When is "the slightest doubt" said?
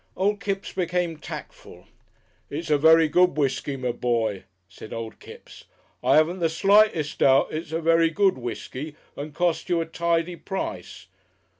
6.39-7.49